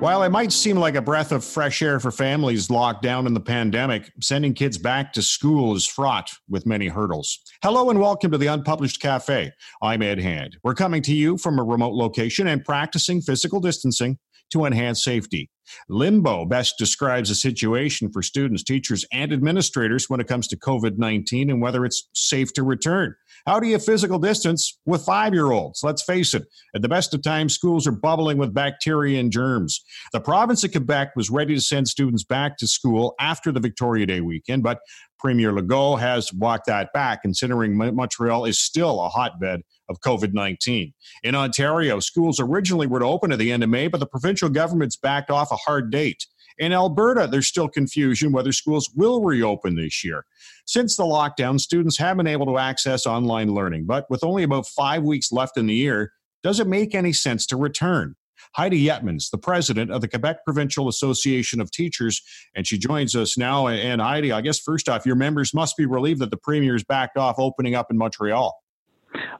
[0.00, 3.34] While it might seem like a breath of fresh air for families locked down in
[3.34, 7.38] the pandemic, sending kids back to school is fraught with many hurdles.
[7.62, 9.52] Hello and welcome to the Unpublished Cafe.
[9.82, 10.56] I'm Ed Hand.
[10.64, 14.16] We're coming to you from a remote location and practicing physical distancing
[14.52, 15.50] to enhance safety.
[15.90, 20.96] Limbo best describes the situation for students, teachers, and administrators when it comes to COVID
[20.96, 23.14] 19 and whether it's safe to return.
[23.46, 25.80] How do you physical distance with five year olds?
[25.82, 26.44] Let's face it,
[26.74, 29.82] at the best of times, schools are bubbling with bacteria and germs.
[30.12, 34.06] The province of Quebec was ready to send students back to school after the Victoria
[34.06, 34.80] Day weekend, but
[35.18, 40.92] Premier Legault has walked that back, considering Montreal is still a hotbed of COVID 19.
[41.22, 44.48] In Ontario, schools originally were to open at the end of May, but the provincial
[44.48, 46.26] government's backed off a hard date.
[46.60, 50.26] In Alberta, there's still confusion whether schools will reopen this year.
[50.66, 54.66] Since the lockdown, students have been able to access online learning, but with only about
[54.66, 58.14] five weeks left in the year, does it make any sense to return?
[58.56, 62.20] Heidi Yetman's, the president of the Quebec Provincial Association of Teachers,
[62.54, 63.68] and she joins us now.
[63.68, 67.16] And Heidi, I guess first off, your members must be relieved that the premier's backed
[67.16, 68.54] off opening up in Montreal.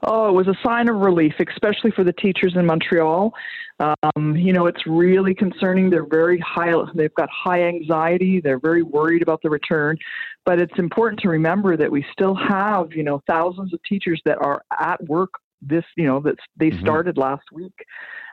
[0.03, 3.33] Oh, it was a sign of relief, especially for the teachers in Montreal.
[3.79, 5.89] Um, you know, it's really concerning.
[5.89, 8.41] They're very high, they've got high anxiety.
[8.41, 9.97] They're very worried about the return.
[10.45, 14.37] But it's important to remember that we still have, you know, thousands of teachers that
[14.41, 16.81] are at work this, you know, that they mm-hmm.
[16.81, 17.73] started last week.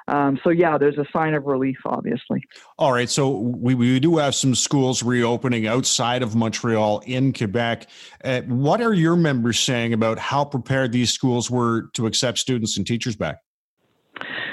[0.08, 2.42] Um, so yeah, there's a sign of relief, obviously.
[2.78, 7.86] All right, so we, we do have some schools reopening outside of Montreal in Quebec.
[8.24, 12.78] Uh, what are your members saying about how prepared these schools were to accept students
[12.78, 13.38] and teachers back?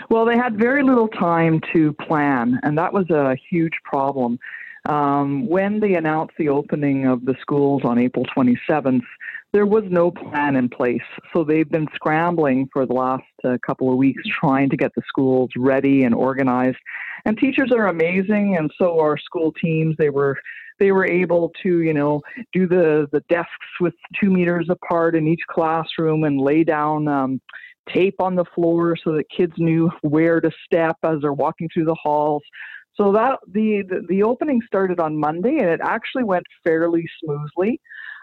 [0.10, 4.38] Well, they had very little time to plan, and that was a huge problem.
[4.88, 9.02] Um, when they announced the opening of the schools on April 27th,
[9.56, 11.08] there was no plan in place.
[11.32, 15.02] So they've been scrambling for the last uh, couple of weeks trying to get the
[15.08, 16.76] schools ready and organized.
[17.24, 19.96] And teachers are amazing, and so are school teams.
[19.98, 20.38] They were
[20.78, 22.22] they were able to, you know,
[22.52, 27.08] do the the desks with two meters apart in each classroom and lay down.
[27.08, 27.40] Um,
[27.94, 31.86] tape on the floor so that kids knew where to step as they're walking through
[31.86, 32.42] the halls.
[32.96, 37.80] So that the, the, the opening started on Monday and it actually went fairly smoothly.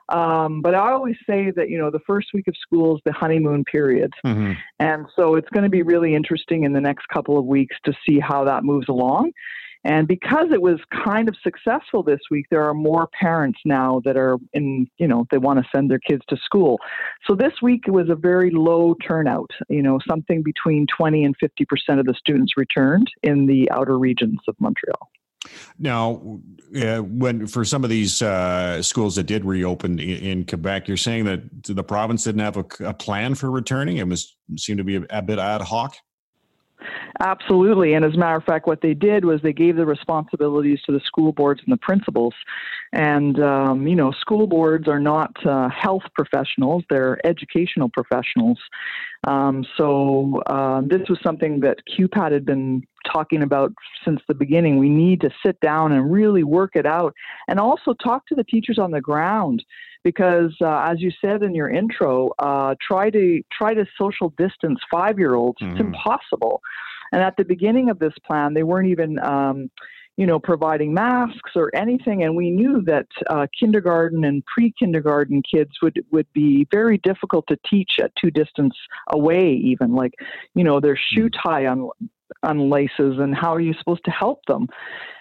[0.09, 3.13] Um, but I always say that, you know, the first week of school is the
[3.13, 4.13] honeymoon period.
[4.25, 4.53] Mm-hmm.
[4.79, 7.93] And so it's going to be really interesting in the next couple of weeks to
[8.07, 9.33] see how that moves along.
[9.85, 14.17] And because it was kind of successful this week, there are more parents now that
[14.17, 16.79] are in, you know, they want to send their kids to school.
[17.27, 21.99] So this week was a very low turnout, you know, something between 20 and 50%
[21.99, 25.11] of the students returned in the outer regions of Montreal.
[25.79, 26.41] Now,
[26.81, 30.97] uh, when for some of these uh, schools that did reopen in, in, Quebec, you're
[30.97, 33.97] saying that the province didn't have a, a plan for returning.
[33.97, 35.97] It was seemed to be a, a bit ad hoc.
[37.21, 37.95] Absolutely.
[37.95, 40.93] And as a matter of fact, what they did was they gave the responsibilities to
[40.93, 42.35] the school boards and the principals.
[42.93, 48.59] And, um, you know, school boards are not uh, health professionals, they're educational professionals.
[49.27, 53.73] Um, so uh, this was something that QPAT had been talking about
[54.05, 54.79] since the beginning.
[54.79, 57.15] We need to sit down and really work it out
[57.49, 59.65] and also talk to the teachers on the ground
[60.05, 64.81] because uh, as you said in your intro, uh, try to try to social distance
[64.91, 65.59] five year olds.
[65.61, 65.73] Mm-hmm.
[65.73, 66.61] It's impossible.
[67.13, 69.19] And at the beginning of this plan, they weren't even.
[69.21, 69.71] Um,
[70.23, 75.73] you know, providing masks or anything, and we knew that uh, kindergarten and pre-kindergarten kids
[75.83, 78.77] would would be very difficult to teach at two distance
[79.11, 79.51] away.
[79.73, 80.15] Even like,
[80.55, 81.49] you know, their shoe mm-hmm.
[81.49, 81.91] tie on
[82.45, 84.69] on laces, and how are you supposed to help them?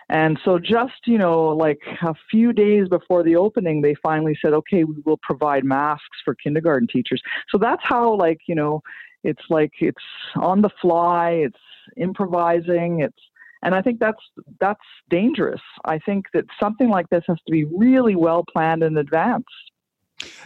[0.10, 4.54] And so, just, you know, like a few days before the opening, they finally said,
[4.54, 7.24] okay, we will provide masks for kindergarten teachers.
[7.50, 8.84] So that's how, like, you know,
[9.24, 11.66] it's like it's on the fly, it's
[11.98, 13.24] improvising, it's,
[13.64, 14.22] and I think that's
[14.60, 15.62] that's dangerous.
[15.86, 19.46] I think that something like this has to be really well planned in advance.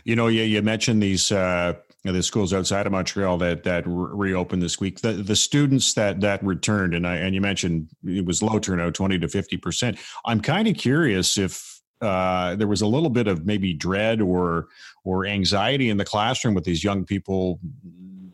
[0.03, 4.61] You know, you, you mentioned these uh, the schools outside of Montreal that that reopened
[4.61, 5.01] this week.
[5.01, 8.93] The the students that that returned, and I and you mentioned it was low turnout,
[8.93, 9.97] twenty to fifty percent.
[10.25, 14.67] I'm kind of curious if uh, there was a little bit of maybe dread or
[15.03, 17.59] or anxiety in the classroom with these young people,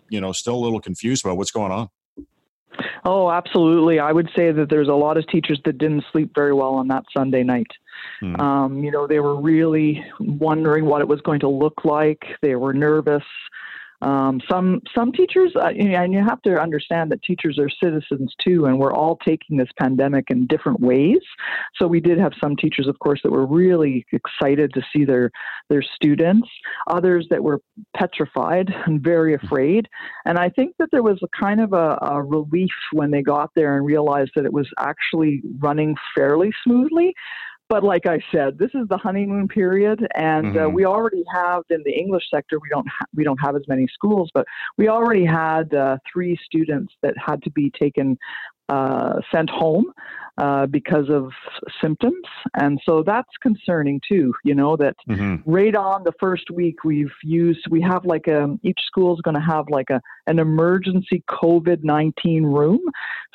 [0.10, 1.90] you know, still a little confused about what's going on.
[3.06, 4.00] Oh, absolutely.
[4.00, 6.88] I would say that there's a lot of teachers that didn't sleep very well on
[6.90, 7.68] that Sunday night.
[8.22, 8.40] Mm.
[8.40, 12.24] Um, you know, they were really wondering what it was going to look like.
[12.42, 13.24] They were nervous.
[14.02, 18.66] Um, some some teachers, uh, and you have to understand that teachers are citizens too,
[18.66, 21.20] and we're all taking this pandemic in different ways.
[21.76, 25.30] So we did have some teachers, of course, that were really excited to see their
[25.70, 26.48] their students.
[26.88, 27.62] Others that were
[27.96, 29.88] petrified and very afraid.
[30.26, 33.52] And I think that there was a kind of a, a relief when they got
[33.56, 37.14] there and realized that it was actually running fairly smoothly.
[37.72, 40.66] But like I said, this is the honeymoon period, and uh, mm-hmm.
[40.66, 42.60] uh, we already have in the English sector.
[42.60, 44.46] We don't ha- we don't have as many schools, but
[44.78, 48.18] we already had uh, three students that had to be taken
[48.68, 49.86] uh, sent home
[50.38, 51.32] uh, because of
[51.82, 52.24] symptoms.
[52.56, 55.50] And so that's concerning too, you know, that mm-hmm.
[55.50, 59.22] right on the first week we've used, we have like a, um, each school is
[59.22, 62.80] going to have like a, an emergency COVID 19 room.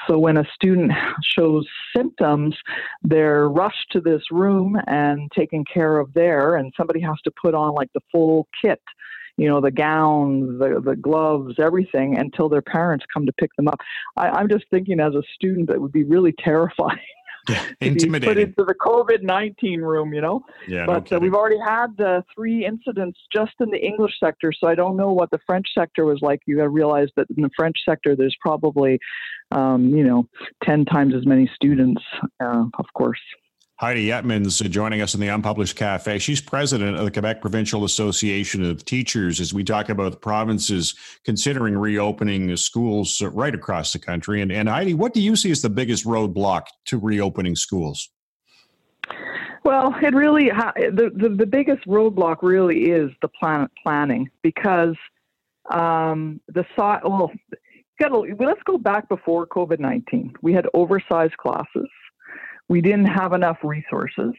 [0.08, 2.56] So when a student shows symptoms,
[3.02, 7.54] they're rushed to this room and taken care of there, and somebody has to put
[7.54, 8.80] on like the full kit
[9.36, 13.68] you know, the gowns, the, the gloves, everything until their parents come to pick them
[13.68, 13.78] up.
[14.16, 16.98] I, I'm just thinking as a student that would be really terrifying.
[17.48, 18.34] Yeah, intimidating.
[18.34, 20.44] put into the COVID nineteen room, you know.
[20.66, 24.52] Yeah, but no uh, we've already had uh, three incidents just in the English sector,
[24.52, 26.40] so I don't know what the French sector was like.
[26.46, 28.98] You got to realize that in the French sector, there's probably,
[29.52, 30.28] um, you know,
[30.64, 32.02] ten times as many students,
[32.40, 33.20] uh, of course.
[33.78, 36.18] Heidi Yetman's joining us in the Unpublished Cafe.
[36.18, 40.94] She's president of the Quebec Provincial Association of Teachers as we talk about the provinces
[41.26, 44.40] considering reopening schools right across the country.
[44.40, 48.08] And, and Heidi, what do you see as the biggest roadblock to reopening schools?
[49.62, 54.96] Well, it really the, the, the biggest roadblock really is the plan, planning because
[55.70, 57.30] um, the well,
[58.38, 60.32] let's go back before COVID nineteen.
[60.40, 61.88] We had oversized classes
[62.68, 64.32] we didn't have enough resources.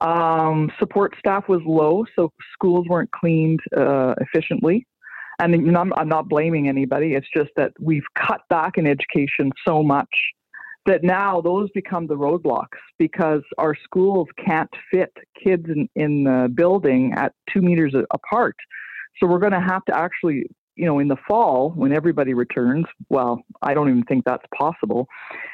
[0.00, 4.86] Um, support staff was low, so schools weren't cleaned uh, efficiently.
[5.40, 7.14] And I'm, I'm not blaming anybody.
[7.14, 10.08] It's just that we've cut back in education so much
[10.86, 15.12] that now those become the roadblocks because our schools can't fit
[15.42, 18.56] kids in, in the building at two meters apart.
[19.18, 20.44] So we're going to have to actually
[20.80, 25.06] you know, in the fall when everybody returns, well, I don't even think that's possible.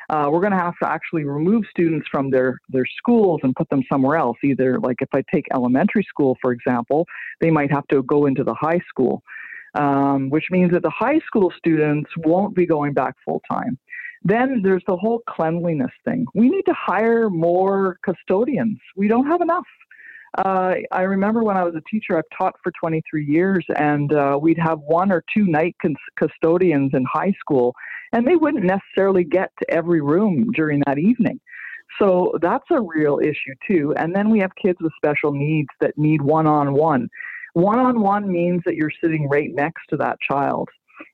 [0.09, 3.69] Uh, we're going to have to actually remove students from their their schools and put
[3.69, 4.37] them somewhere else.
[4.45, 7.09] Either like if I take elementary school, for example,
[7.41, 9.25] they might have to go into the high school,
[9.75, 13.77] um, which means that the high school students won't be going back full time.
[14.23, 16.27] Then there's the whole cleanliness thing.
[16.35, 18.79] We need to hire more custodians.
[18.95, 19.67] We don't have enough.
[20.39, 24.39] Uh, I remember when I was a teacher, I've taught for 23 years, and uh,
[24.41, 25.77] we'd have one or two night
[26.19, 27.75] custodians in high school,
[28.13, 31.41] and they wouldn't necessarily get to every room during that evening.
[31.99, 33.95] So that's a real issue, too.
[33.97, 37.09] And then we have kids with special needs that need one on one.
[37.55, 40.69] One on one means that you're sitting right next to that child.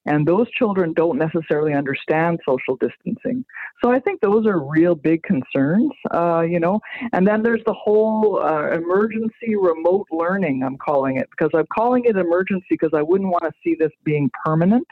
[0.06, 3.44] And those children don't necessarily understand social distancing.
[3.82, 6.80] So I think those are real big concerns, uh, you know.
[7.12, 12.04] And then there's the whole uh, emergency remote learning, I'm calling it, because I'm calling
[12.04, 14.86] it emergency because I wouldn't want to see this being permanent.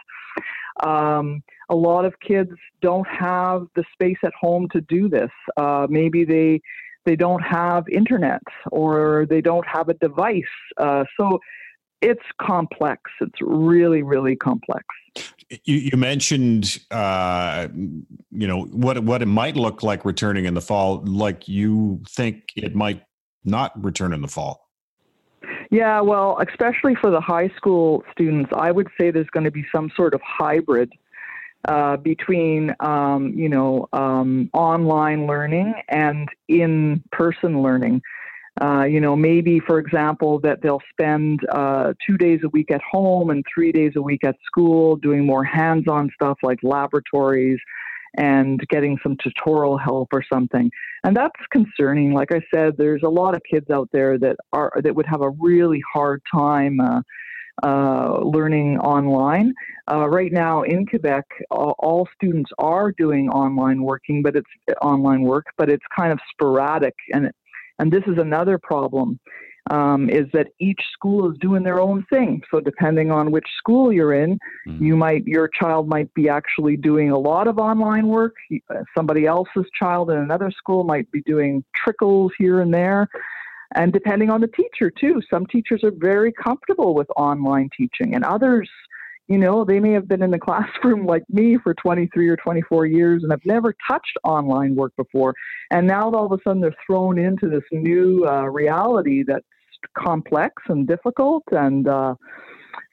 [0.85, 2.51] Um, a lot of kids
[2.81, 5.31] don't have the space at home to do this.
[5.57, 6.61] Uh, maybe they
[7.07, 10.43] they don't have internet or they don't have a device.
[10.77, 11.41] Uh, so
[12.03, 13.11] it's complex.
[13.21, 14.85] It's really, really complex.
[15.65, 20.61] You, you mentioned, uh, you know, what what it might look like returning in the
[20.61, 21.03] fall.
[21.05, 23.03] Like you think it might
[23.45, 24.69] not return in the fall.
[25.71, 29.65] Yeah, well, especially for the high school students, I would say there's going to be
[29.73, 30.93] some sort of hybrid
[31.69, 38.03] uh, between, um, you know, um, online learning and in-person learning.
[38.61, 42.81] Uh, you know, maybe, for example, that they'll spend uh, two days a week at
[42.83, 47.59] home and three days a week at school doing more hands on stuff like laboratories
[48.17, 50.71] and getting some tutorial help or something.
[51.05, 52.13] And that's concerning.
[52.13, 55.23] Like I said, there's a lot of kids out there that are that would have
[55.23, 57.01] a really hard time uh,
[57.63, 59.55] uh, learning online.
[59.91, 64.49] Uh, right now in Quebec, all, all, students are doing online working, but it's
[64.83, 67.31] online work, but it's kind of sporadic and
[67.81, 69.19] and this is another problem.
[69.71, 72.43] Um, is that each school is doing their own thing.
[72.51, 74.83] So depending on which school you're in, mm-hmm.
[74.83, 78.35] you might your child might be actually doing a lot of online work.
[78.53, 83.07] Uh, somebody else's child in another school might be doing trickles here and there.
[83.75, 88.25] And depending on the teacher too, some teachers are very comfortable with online teaching, and
[88.25, 88.69] others
[89.31, 92.87] you know, they may have been in the classroom like me for 23 or 24
[92.87, 95.35] years and have never touched online work before.
[95.71, 99.47] And now all of a sudden they're thrown into this new uh, reality that's
[99.97, 101.45] complex and difficult.
[101.53, 102.17] And uh,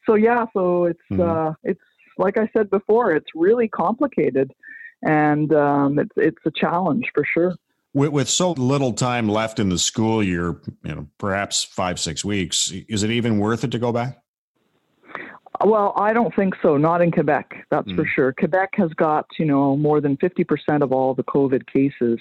[0.05, 1.21] so yeah, so it's mm-hmm.
[1.21, 1.81] uh, it's
[2.19, 4.51] like I said before, it's really complicated,
[5.03, 7.55] and um, it's it's a challenge for sure.
[7.93, 12.23] With, with so little time left in the school year, you know, perhaps five six
[12.23, 14.19] weeks, is it even worth it to go back?
[15.65, 16.77] Well, I don't think so.
[16.77, 17.95] Not in Quebec, that's mm.
[17.95, 18.33] for sure.
[18.33, 22.19] Quebec has got, you know, more than 50% of all the COVID cases.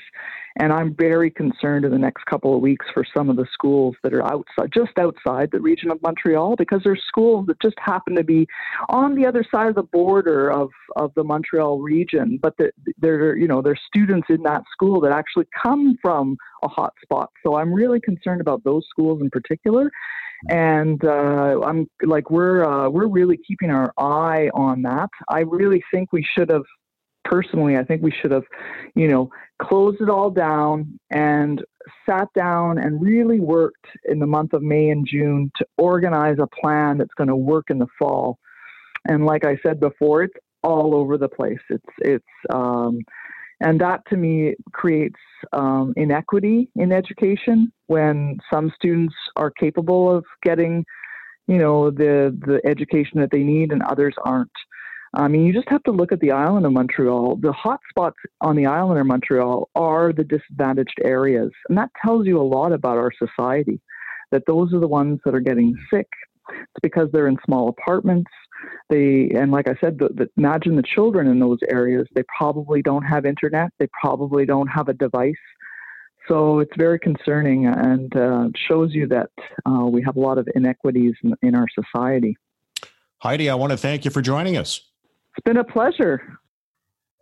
[0.58, 3.94] And I'm very concerned in the next couple of weeks for some of the schools
[4.02, 8.16] that are outside, just outside the region of Montreal, because there's schools that just happen
[8.16, 8.46] to be
[8.88, 12.54] on the other side of the border of, of the Montreal region, but
[12.98, 16.94] there are you know, there's students in that school that actually come from a hot
[17.02, 17.30] spot.
[17.44, 19.90] So I'm really concerned about those schools in particular
[20.48, 25.08] and uh, I'm like we're uh, we're really keeping our eye on that.
[25.36, 26.64] I really think we should have
[27.24, 27.76] personally.
[27.76, 28.44] I think we should have,
[28.94, 31.62] you know, closed it all down and
[32.08, 36.48] sat down and really worked in the month of May and June to organize a
[36.60, 38.38] plan that's going to work in the fall.
[39.08, 41.64] And like I said before, it's all over the place.
[41.70, 43.00] It's it's um,
[43.60, 45.20] and that to me creates
[45.52, 50.84] um, inequity in education when some students are capable of getting,
[51.46, 54.50] you know, the, the education that they need and others aren't.
[55.14, 57.36] I mean, you just have to look at the island of Montreal.
[57.36, 61.50] The hotspots on the island of Montreal are the disadvantaged areas.
[61.68, 63.80] And that tells you a lot about our society,
[64.30, 66.08] that those are the ones that are getting sick.
[66.50, 68.30] It's because they're in small apartments.
[68.88, 72.06] They and like I said, the, the, imagine the children in those areas.
[72.14, 73.70] They probably don't have internet.
[73.78, 75.34] They probably don't have a device.
[76.28, 79.30] So it's very concerning and uh, shows you that
[79.64, 82.36] uh, we have a lot of inequities in, in our society.
[83.18, 84.80] Heidi, I want to thank you for joining us.
[85.36, 86.38] It's been a pleasure.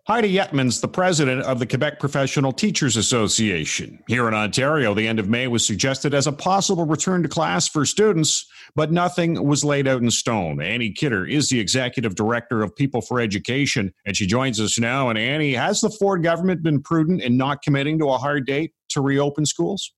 [0.07, 3.99] Heidi Yetman's, the president of the Quebec Professional Teachers Association.
[4.07, 7.67] Here in Ontario, the end of May was suggested as a possible return to class
[7.67, 10.61] for students, but nothing was laid out in stone.
[10.61, 15.09] Annie Kidder is the executive director of People for Education, and she joins us now.
[15.09, 18.75] And Annie, has the Ford government been prudent in not committing to a hard date
[18.91, 19.93] to reopen schools?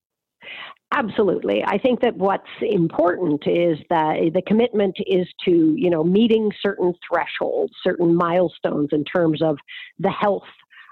[0.93, 1.63] Absolutely.
[1.67, 6.51] I think that what's important is that eh, the commitment is to, you know, meeting
[6.63, 9.59] certain thresholds, certain milestones in terms of
[9.99, 10.45] the health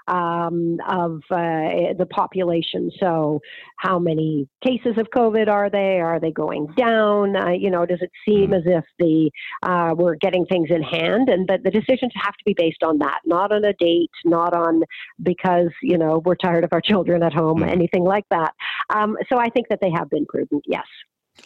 [0.07, 2.91] um, of uh, the population.
[2.99, 3.41] So,
[3.77, 5.99] how many cases of COVID are they?
[5.99, 7.35] Are they going down?
[7.35, 8.57] Uh, you know, does it seem mm.
[8.57, 9.31] as if the
[9.63, 12.99] uh, we're getting things in hand, and that the decisions have to be based on
[12.99, 14.83] that, not on a date, not on
[15.23, 17.69] because you know we're tired of our children at home, mm.
[17.69, 18.53] anything like that.
[18.93, 20.63] Um, so, I think that they have been prudent.
[20.67, 20.85] Yes.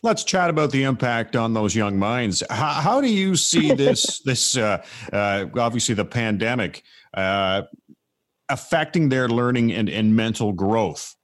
[0.03, 2.43] Let's chat about the impact on those young minds.
[2.49, 4.19] How, how do you see this?
[4.19, 7.63] this uh, uh, obviously the pandemic uh,
[8.49, 11.15] affecting their learning and, and mental growth?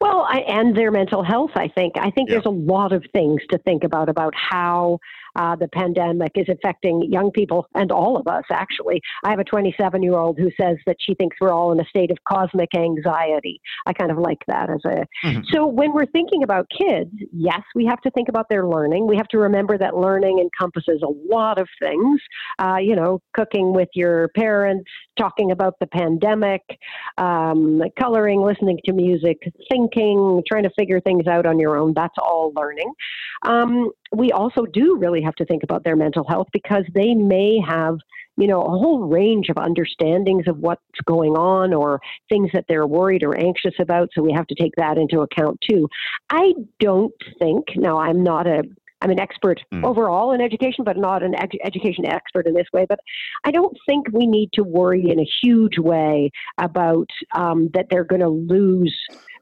[0.00, 1.94] Well, I, and their mental health, I think.
[1.98, 2.36] I think yeah.
[2.36, 4.98] there's a lot of things to think about about how
[5.38, 9.00] uh, the pandemic is affecting young people and all of us, actually.
[9.24, 11.84] I have a 27 year old who says that she thinks we're all in a
[11.84, 13.60] state of cosmic anxiety.
[13.86, 15.06] I kind of like that as a.
[15.26, 15.40] Mm-hmm.
[15.52, 19.06] So when we're thinking about kids, yes, we have to think about their learning.
[19.06, 22.20] We have to remember that learning encompasses a lot of things.
[22.58, 26.62] Uh, you know, cooking with your parents, talking about the pandemic,
[27.16, 29.38] um, coloring, listening to music,
[29.70, 31.92] thinking, trying to figure things out on your own.
[31.94, 32.92] That's all learning.
[33.46, 37.58] Um, we also do really have to think about their mental health because they may
[37.66, 37.98] have
[38.36, 42.86] you know a whole range of understandings of what's going on or things that they're
[42.86, 45.88] worried or anxious about so we have to take that into account too
[46.30, 48.62] i don't think now i'm not a
[49.00, 49.84] I'm an expert mm.
[49.84, 52.86] overall in education, but not an ed- education expert in this way.
[52.88, 53.00] But
[53.44, 58.04] I don't think we need to worry in a huge way about um, that they're
[58.04, 58.96] going to lose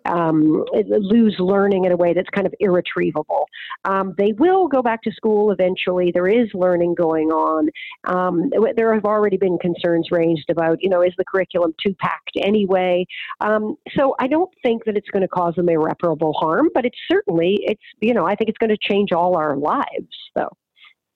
[0.06, 3.46] um, lose learning in a way that's kind of irretrievable.
[3.84, 6.10] Um, they will go back to school eventually.
[6.12, 7.68] There is learning going on.
[8.04, 12.36] Um, there have already been concerns raised about, you know, is the curriculum too packed
[12.42, 13.06] anyway?
[13.40, 16.98] Um, so I don't think that it's going to cause them irreparable harm, but it's
[17.10, 20.16] certainly, it's, you know, I think it's going to change all our lives.
[20.36, 20.48] So.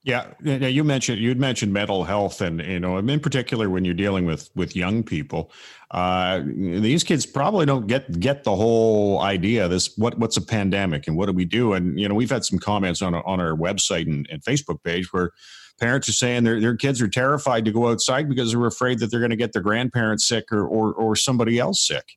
[0.03, 4.25] Yeah, you mentioned you'd mentioned mental health, and you know, in particular when you're dealing
[4.25, 5.53] with with young people,
[5.91, 9.69] uh, these kids probably don't get get the whole idea.
[9.69, 11.75] This what what's a pandemic and what do we do?
[11.75, 15.13] And you know, we've had some comments on on our website and, and Facebook page
[15.13, 15.33] where
[15.79, 19.11] parents are saying their their kids are terrified to go outside because they're afraid that
[19.11, 22.17] they're going to get their grandparents sick or, or or somebody else sick.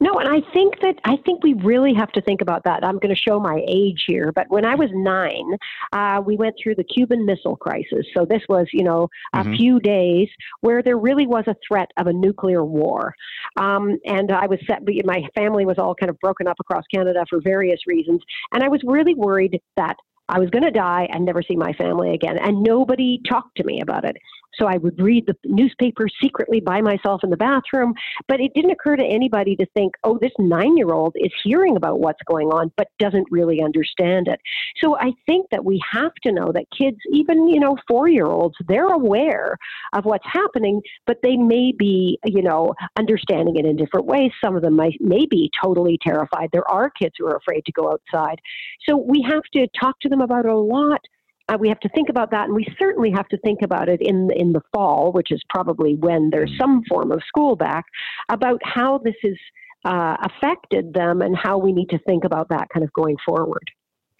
[0.00, 2.84] No, and I think that I think we really have to think about that.
[2.84, 5.56] I'm going to show my age here, but when I was nine,
[5.92, 8.06] uh, we went through the Cuban Missile Crisis.
[8.14, 9.54] So this was, you know, a mm-hmm.
[9.54, 10.28] few days
[10.60, 13.14] where there really was a threat of a nuclear war,
[13.56, 14.80] um, and I was set.
[15.04, 18.20] My family was all kind of broken up across Canada for various reasons,
[18.52, 19.96] and I was really worried that
[20.28, 22.38] I was going to die and never see my family again.
[22.38, 24.16] And nobody talked to me about it.
[24.58, 27.94] So I would read the newspaper secretly by myself in the bathroom.
[28.28, 31.76] But it didn't occur to anybody to think, oh, this nine year old is hearing
[31.76, 34.40] about what's going on, but doesn't really understand it.
[34.82, 38.26] So I think that we have to know that kids, even, you know, four year
[38.26, 39.56] olds, they're aware
[39.92, 44.30] of what's happening, but they may be, you know, understanding it in different ways.
[44.42, 46.50] Some of them might, may be totally terrified.
[46.52, 48.40] There are kids who are afraid to go outside.
[48.88, 51.00] So we have to talk to them about a lot.
[51.48, 54.00] Uh, we have to think about that, and we certainly have to think about it
[54.00, 56.58] in in the fall, which is probably when there's mm.
[56.58, 57.84] some form of school back,
[58.30, 59.38] about how this has
[59.84, 63.70] uh, affected them and how we need to think about that kind of going forward.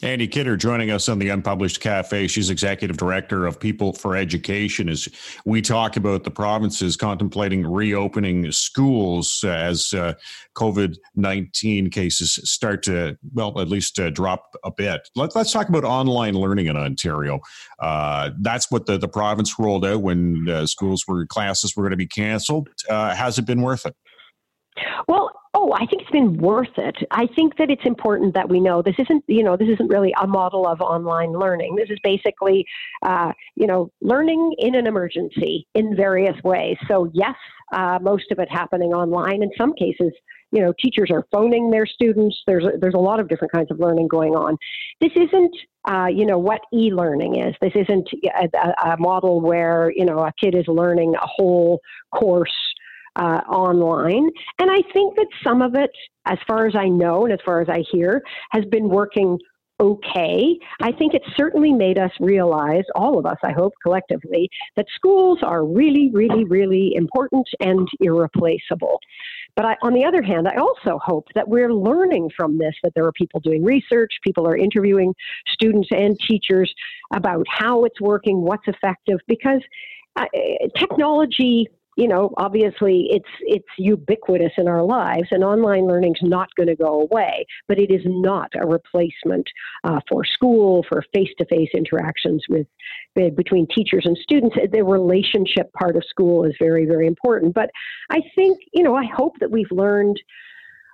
[0.03, 2.27] Andie Kidder joining us on the Unpublished Cafe.
[2.27, 4.89] She's executive director of People for Education.
[4.89, 5.09] As
[5.45, 10.15] we talk about the provinces contemplating reopening schools as uh,
[10.57, 15.09] COVID 19 cases start to, well, at least uh, drop a bit.
[15.15, 17.41] Let, us talk about online learning in Ontario.
[17.79, 21.93] Uh, that's what the, the province rolled out when uh, schools were, classes were going
[21.93, 22.69] to be canceled.
[22.91, 23.95] Uh, has it been worth it?
[25.09, 26.97] Well, Oh, I think it's been worth it.
[27.13, 30.13] I think that it's important that we know this isn't, you know, this isn't really
[30.21, 31.77] a model of online learning.
[31.77, 32.67] This is basically,
[33.03, 36.77] uh, you know, learning in an emergency in various ways.
[36.89, 37.37] So yes,
[37.73, 39.45] uh, most of it happening online.
[39.45, 40.13] In some cases,
[40.51, 42.37] you know, teachers are phoning their students.
[42.49, 44.57] There's a, there's a lot of different kinds of learning going on.
[45.01, 45.57] This isn't,
[45.89, 47.55] uh, you know, what e-learning is.
[47.61, 51.81] This isn't a, a model where you know a kid is learning a whole
[52.13, 52.53] course
[53.17, 54.29] uh, online.
[54.59, 55.91] And I think that some of it,
[56.27, 59.39] as far as I know and as far as I hear, has been working
[59.81, 60.57] okay.
[60.81, 65.41] I think it certainly made us realize, all of us, I hope, collectively, that schools
[65.43, 69.01] are really, really, really important and irreplaceable.
[69.57, 72.93] But I, on the other hand, I also hope that we're learning from this, that
[72.95, 75.15] there are people doing research, people are interviewing
[75.49, 76.73] students and teachers
[77.13, 79.61] about how it's working, what's effective, because
[80.17, 80.27] uh,
[80.77, 81.67] technology
[81.97, 86.69] you know, obviously it's it's ubiquitous in our lives, and online learning is not going
[86.69, 87.47] to go away.
[87.69, 89.49] But it is not a replacement
[89.85, 92.67] uh, for school, for face-to-face interactions with
[93.15, 94.57] between teachers and students.
[94.73, 97.55] The relationship part of school is very, very important.
[97.55, 97.71] But
[98.11, 100.21] I think, you know, I hope that we've learned.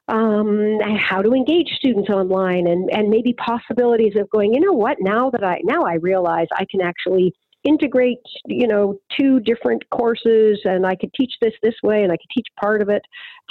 [0.08, 4.96] Um, how to engage students online and, and maybe possibilities of going, you know what,
[4.98, 7.32] now that I now I realize I can actually
[7.64, 12.16] integrate, you know, two different courses and I could teach this this way and I
[12.16, 13.02] could teach part of it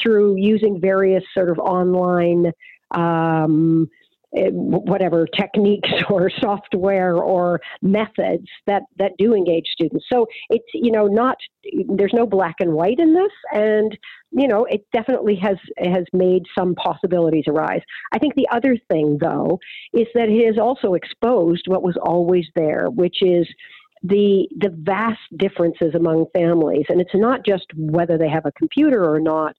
[0.01, 2.51] through using various sort of online
[2.95, 3.87] um,
[4.35, 10.05] eh, whatever techniques or software or methods that that do engage students.
[10.11, 11.37] So it's you know not
[11.87, 13.95] there's no black and white in this and
[14.31, 17.81] you know it definitely has has made some possibilities arise.
[18.11, 19.59] I think the other thing though
[19.93, 23.47] is that it has also exposed what was always there which is
[24.01, 26.85] the the vast differences among families.
[26.89, 29.55] And it's not just whether they have a computer or not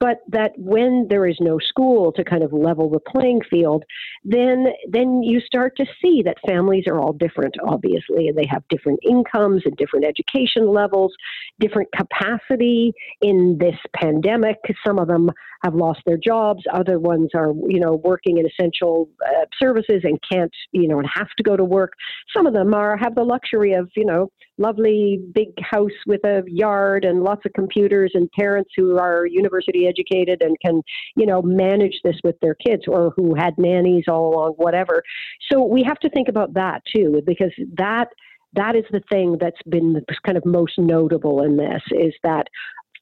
[0.00, 3.84] but that when there is no school to kind of level the playing field,
[4.24, 8.62] then then you start to see that families are all different, obviously, and they have
[8.68, 11.12] different incomes and different education levels,
[11.60, 14.56] different capacity in this pandemic.
[14.86, 15.30] Some of them
[15.62, 20.20] have lost their jobs, other ones are, you know, working in essential uh, services and
[20.30, 21.92] can't, you know, and have to go to work.
[22.36, 26.42] Some of them are have the luxury of, you know, lovely big house with a
[26.46, 30.82] yard and lots of computers and parents who are university educated and can,
[31.16, 35.02] you know, manage this with their kids or who had nannies all along, whatever.
[35.50, 38.08] So we have to think about that too, because that
[38.54, 42.46] that is the thing that's been kind of most notable in this is that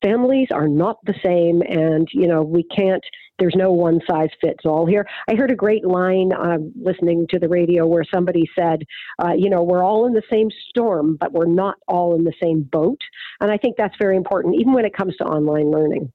[0.03, 3.03] families are not the same and you know we can't
[3.39, 5.05] there's no one size fits all here.
[5.29, 8.83] I heard a great line uh, listening to the radio where somebody said
[9.23, 12.35] uh, you know we're all in the same storm but we're not all in the
[12.43, 13.01] same boat.
[13.41, 16.13] And i think that's very important even when it comes to online learning.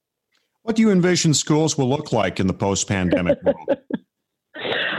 [0.63, 3.77] What do you envision schools will look like in the post-pandemic world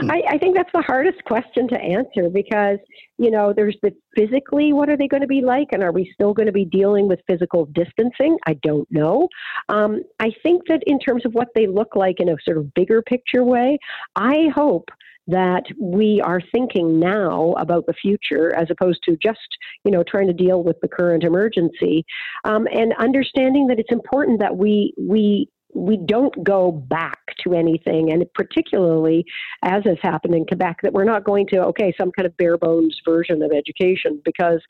[0.09, 2.79] I, I, think that's the hardest question to answer because,
[3.17, 5.67] you know, there's the physically, what are they going to be like?
[5.71, 8.37] And are we still going to be dealing with physical distancing?
[8.47, 9.27] I don't know.
[9.67, 12.73] Um, I think that in terms of what they look like in a sort of
[12.73, 13.77] bigger picture way,
[14.15, 14.89] I hope
[15.27, 19.39] that we are thinking now about the future as opposed to just
[19.85, 22.03] you know trying to deal with the current emergency
[22.45, 28.11] um, and understanding that it's important that we we we don't go back to anything,
[28.11, 29.25] and particularly
[29.63, 32.57] as has happened in Quebec, that we're not going to okay some kind of bare
[32.57, 34.61] bones version of education because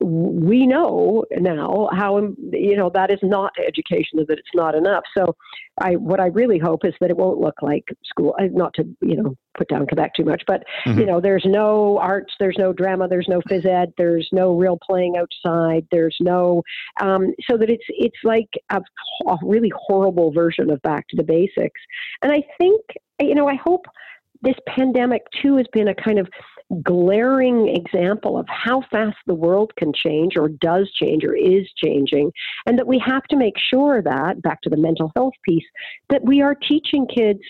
[0.00, 2.18] we know now how
[2.50, 5.34] you know that is not education that it's not enough so
[5.80, 8.84] i what i really hope is that it won't look like school uh, not to
[9.02, 10.98] you know put down quebec too much but mm-hmm.
[10.98, 14.78] you know there's no arts there's no drama there's no phys ed there's no real
[14.82, 16.62] playing outside there's no
[17.00, 18.80] um, so that it's it's like a,
[19.26, 21.80] a really horrible version of back to the basics
[22.22, 22.80] and i think
[23.20, 23.84] you know i hope
[24.42, 26.28] this pandemic too has been a kind of
[26.82, 32.32] glaring example of how fast the world can change or does change or is changing
[32.66, 35.66] and that we have to make sure that back to the mental health piece
[36.08, 37.40] that we are teaching kids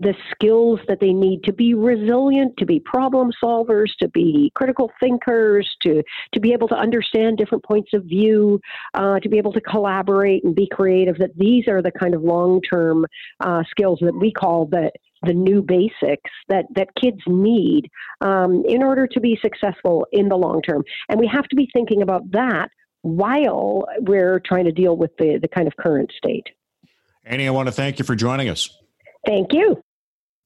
[0.00, 4.90] the skills that they need to be resilient, to be problem solvers, to be critical
[5.00, 8.60] thinkers, to, to be able to understand different points of view,
[8.94, 12.22] uh, to be able to collaborate and be creative, that these are the kind of
[12.22, 13.06] long term
[13.40, 14.90] uh, skills that we call the,
[15.26, 20.36] the new basics that, that kids need um, in order to be successful in the
[20.36, 20.82] long term.
[21.08, 22.68] And we have to be thinking about that
[23.02, 26.46] while we're trying to deal with the, the kind of current state.
[27.24, 28.68] Annie, I want to thank you for joining us.
[29.26, 29.80] Thank you.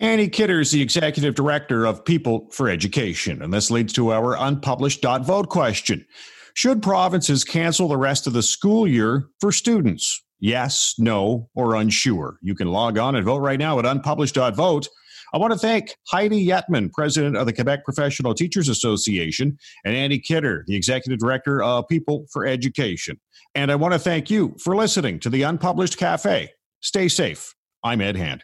[0.01, 4.35] Annie Kidder is the executive director of People for Education, and this leads to our
[4.35, 6.07] unpublished dot vote question.
[6.55, 10.23] Should provinces cancel the rest of the school year for students?
[10.41, 12.39] Yes, no, or unsure.
[12.43, 14.89] You can log on and vote right now at unpublished.vote.
[15.33, 20.19] I want to thank Heidi Yetman, president of the Quebec Professional Teachers Association, and Andy
[20.19, 23.21] Kidder, the executive director of People for Education.
[23.55, 26.51] And I want to thank you for listening to the Unpublished Cafe.
[26.81, 27.55] Stay safe.
[27.85, 28.43] I'm Ed Hand.